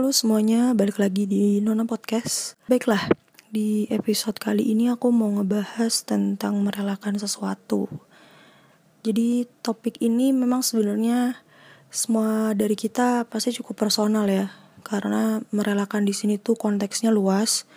[0.00, 2.56] Halo semuanya, balik lagi di Nona Podcast.
[2.72, 3.12] Baiklah,
[3.52, 7.84] di episode kali ini aku mau ngebahas tentang merelakan sesuatu.
[9.04, 11.36] Jadi topik ini memang sebenarnya
[11.92, 14.48] semua dari kita pasti cukup personal ya,
[14.88, 17.68] karena merelakan di sini tuh konteksnya luas.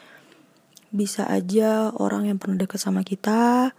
[0.96, 3.76] Bisa aja orang yang pernah deket sama kita,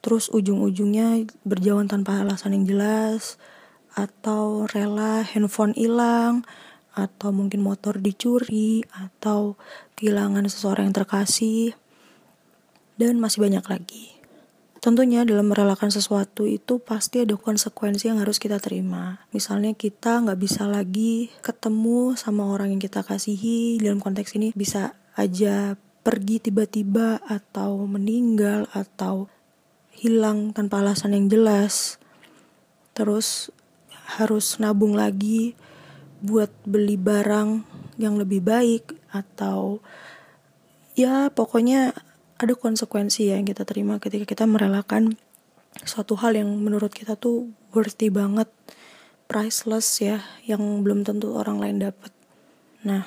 [0.00, 3.36] terus ujung-ujungnya berjauhan tanpa alasan yang jelas,
[3.92, 6.48] atau rela handphone hilang,
[7.00, 9.56] atau mungkin motor dicuri, atau
[9.96, 11.72] kehilangan seseorang yang terkasih,
[13.00, 14.20] dan masih banyak lagi.
[14.80, 19.20] Tentunya dalam merelakan sesuatu itu pasti ada konsekuensi yang harus kita terima.
[19.28, 24.96] Misalnya kita nggak bisa lagi ketemu sama orang yang kita kasihi, dalam konteks ini bisa
[25.20, 29.28] aja pergi tiba-tiba atau meninggal atau
[29.92, 32.00] hilang tanpa alasan yang jelas.
[32.96, 33.52] Terus
[34.16, 35.52] harus nabung lagi
[36.20, 37.64] buat beli barang
[38.00, 39.80] yang lebih baik atau
[40.96, 41.96] ya pokoknya
[42.40, 45.16] ada konsekuensi ya yang kita terima ketika kita merelakan
[45.84, 48.48] suatu hal yang menurut kita tuh worthy banget
[49.28, 52.12] priceless ya yang belum tentu orang lain dapat
[52.80, 53.04] nah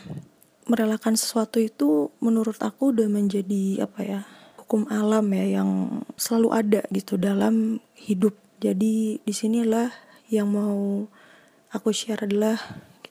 [0.70, 4.22] merelakan sesuatu itu menurut aku udah menjadi apa ya
[4.64, 8.33] hukum alam ya yang selalu ada gitu dalam hidup.
[8.64, 9.92] Jadi di sinilah
[10.31, 11.05] yang mau
[11.70, 12.55] aku share adalah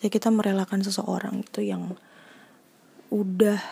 [0.03, 1.95] ya kita merelakan seseorang itu yang
[3.09, 3.63] udah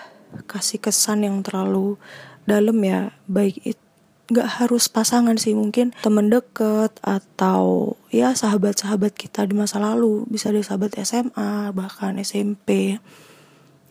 [0.46, 1.98] kasih kesan yang terlalu
[2.46, 3.82] dalam ya baik itu
[4.30, 10.54] nggak harus pasangan sih mungkin temen deket atau ya sahabat-sahabat kita di masa lalu bisa
[10.54, 13.02] dari sahabat SMA bahkan SMP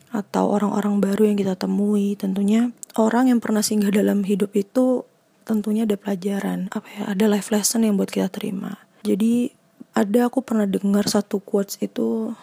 [0.10, 2.18] atau orang-orang baru yang kita temui.
[2.18, 5.06] Tentunya orang yang pernah singgah dalam hidup itu
[5.44, 8.80] tentunya ada pelajaran apa ya ada life lesson yang buat kita terima.
[9.04, 9.59] Jadi
[9.94, 12.34] ada aku pernah dengar satu quotes itu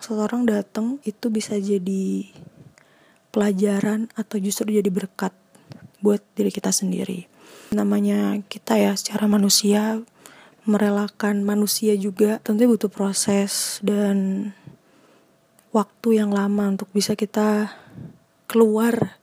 [0.00, 2.28] seseorang datang itu bisa jadi
[3.32, 5.32] pelajaran atau justru jadi berkat
[6.00, 7.28] buat diri kita sendiri.
[7.74, 10.00] Namanya kita ya secara manusia
[10.66, 14.50] merelakan manusia juga tentunya butuh proses dan
[15.70, 17.70] waktu yang lama untuk bisa kita
[18.50, 19.20] keluar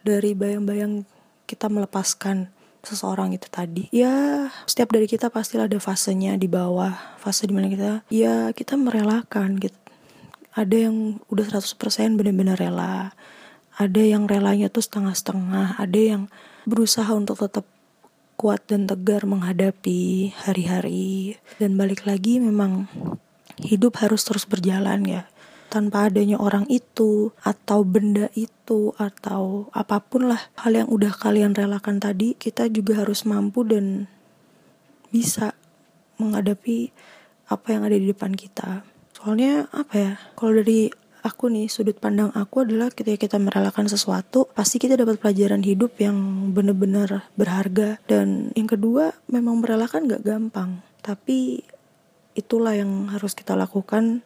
[0.00, 1.04] dari bayang-bayang
[1.44, 2.55] kita melepaskan
[2.86, 3.90] seseorang itu tadi.
[3.90, 6.94] Ya setiap dari kita pasti ada fasenya di bawah.
[7.18, 9.74] Fase di mana kita ya kita merelakan gitu.
[10.56, 13.12] Ada yang udah 100% benar-benar rela.
[13.76, 15.76] Ada yang relanya tuh setengah-setengah.
[15.76, 16.22] Ada yang
[16.64, 17.68] berusaha untuk tetap
[18.40, 21.36] kuat dan tegar menghadapi hari-hari.
[21.60, 22.88] Dan balik lagi memang
[23.60, 25.22] hidup harus terus berjalan ya
[25.68, 31.52] tanpa adanya orang itu atau benda itu atau apa pun lah hal yang udah kalian
[31.52, 34.10] relakan tadi kita juga harus mampu dan
[35.10, 35.54] bisa
[36.16, 36.90] menghadapi
[37.46, 38.82] apa yang ada di depan kita.
[39.14, 40.90] Soalnya apa ya kalau dari
[41.26, 45.98] aku nih sudut pandang aku adalah ketika kita merelakan sesuatu pasti kita dapat pelajaran hidup
[45.98, 47.98] yang benar-benar berharga.
[48.06, 50.82] Dan yang kedua memang merelakan gak gampang.
[51.02, 51.62] Tapi
[52.36, 54.22] itulah yang harus kita lakukan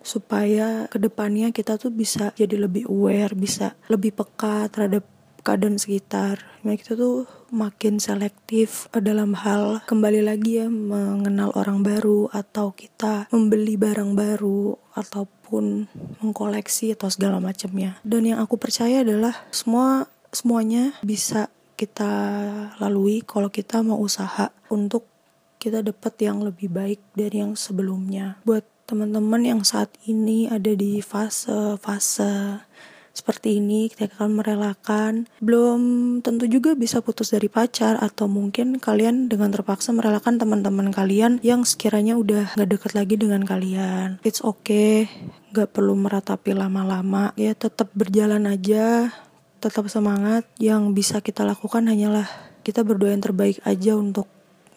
[0.00, 5.04] supaya ke depannya kita tuh bisa jadi lebih aware, bisa lebih peka terhadap
[5.40, 6.44] keadaan sekitar.
[6.62, 13.26] Nah, kita tuh makin selektif dalam hal kembali lagi ya mengenal orang baru atau kita
[13.32, 15.88] membeli barang baru ataupun
[16.22, 17.98] mengkoleksi atau segala macamnya.
[18.04, 22.12] Dan yang aku percaya adalah semua semuanya bisa kita
[22.76, 25.08] lalui kalau kita mau usaha untuk
[25.60, 28.40] kita dapat yang lebih baik dari yang sebelumnya.
[28.44, 32.58] Buat teman-teman yang saat ini ada di fase-fase
[33.14, 35.30] seperti ini kita akan merelakan.
[35.38, 35.80] Belum
[36.26, 41.62] tentu juga bisa putus dari pacar atau mungkin kalian dengan terpaksa merelakan teman-teman kalian yang
[41.62, 44.18] sekiranya udah gak deket lagi dengan kalian.
[44.26, 45.06] It's okay
[45.54, 47.30] gak perlu meratapi lama-lama.
[47.38, 49.14] Ya tetap berjalan aja
[49.62, 50.46] tetap semangat.
[50.58, 52.26] Yang bisa kita lakukan hanyalah
[52.66, 54.26] kita berdoa yang terbaik aja untuk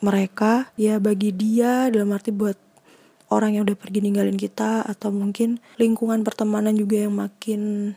[0.04, 0.70] mereka.
[0.78, 2.73] Ya bagi dia dalam arti buat
[3.30, 7.94] orang yang udah pergi ninggalin kita atau mungkin lingkungan pertemanan juga yang makin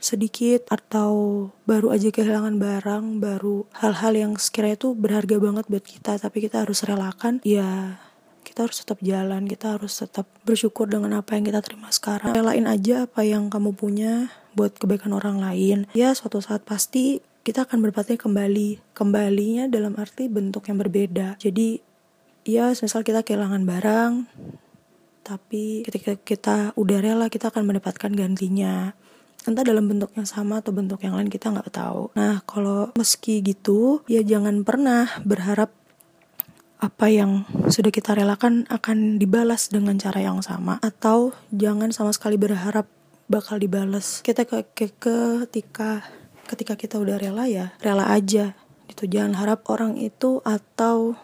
[0.00, 6.16] sedikit atau baru aja kehilangan barang, baru hal-hal yang sekiranya itu berharga banget buat kita
[6.16, 8.00] tapi kita harus relakan, ya
[8.40, 12.32] kita harus tetap jalan, kita harus tetap bersyukur dengan apa yang kita terima sekarang.
[12.32, 15.86] Relain aja apa yang kamu punya buat kebaikan orang lain.
[15.94, 18.92] Ya suatu saat pasti kita akan berpatnya kembali.
[18.96, 21.38] Kembalinya dalam arti bentuk yang berbeda.
[21.38, 21.80] Jadi
[22.50, 24.12] ya misal kita kehilangan barang,
[25.22, 28.98] tapi ketika kita udah rela kita akan mendapatkan gantinya.
[29.48, 32.12] Entah dalam bentuk yang sama atau bentuk yang lain kita nggak tahu.
[32.12, 35.72] Nah kalau meski gitu ya jangan pernah berharap
[36.80, 40.76] apa yang sudah kita relakan akan dibalas dengan cara yang sama.
[40.84, 42.84] Atau jangan sama sekali berharap
[43.32, 44.20] bakal dibalas.
[44.20, 45.16] Kita ke, ke
[45.48, 46.04] ketika
[46.50, 48.58] ketika kita udah rela ya rela aja
[48.90, 51.14] itu jangan harap orang itu atau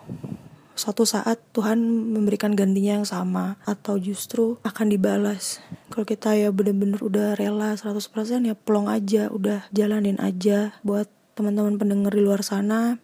[0.76, 1.80] suatu saat Tuhan
[2.12, 5.64] memberikan gantinya yang sama atau justru akan dibalas.
[5.88, 7.96] Kalau kita ya bener-bener udah rela 100%
[8.44, 10.76] ya pelong aja udah jalanin aja.
[10.84, 13.00] Buat teman-teman pendengar di luar sana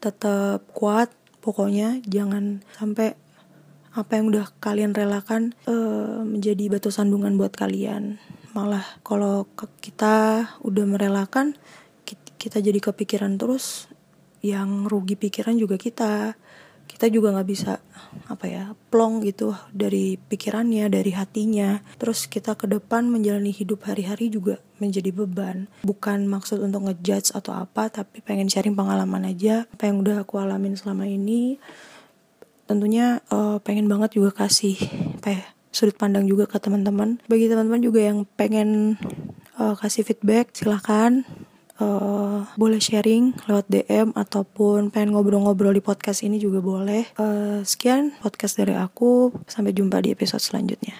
[0.00, 1.12] tetap kuat.
[1.44, 3.20] Pokoknya jangan sampai
[3.92, 8.16] apa yang udah kalian relakan uh, menjadi batu sandungan buat kalian.
[8.56, 9.44] Malah kalau
[9.84, 11.52] kita udah merelakan
[12.44, 13.88] kita jadi kepikiran terus
[14.44, 16.36] yang rugi pikiran juga kita
[16.84, 17.82] kita juga nggak bisa
[18.30, 21.82] apa ya plong gitu dari pikirannya dari hatinya.
[21.98, 25.66] Terus kita ke depan menjalani hidup hari-hari juga menjadi beban.
[25.82, 29.66] Bukan maksud untuk ngejudge atau apa tapi pengen sharing pengalaman aja.
[29.74, 31.58] Apa yang udah aku alamin selama ini
[32.64, 34.80] tentunya uh, pengen banget juga kasih
[35.20, 35.44] apa ya
[35.74, 37.18] sudut pandang juga ke teman-teman.
[37.26, 38.94] Bagi teman-teman juga yang pengen
[39.58, 41.26] uh, kasih feedback silahkan
[41.80, 47.08] uh, boleh sharing lewat DM ataupun pengen ngobrol-ngobrol di podcast ini juga boleh.
[47.18, 49.32] Uh, sekian podcast dari aku.
[49.46, 50.94] Sampai jumpa di episode selanjutnya.